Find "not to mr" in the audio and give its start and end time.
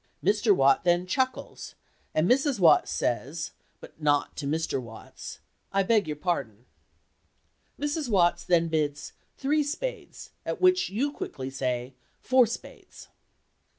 4.01-4.81